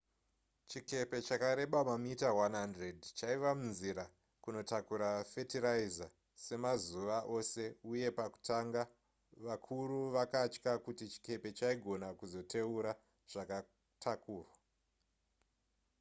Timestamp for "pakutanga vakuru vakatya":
8.19-10.73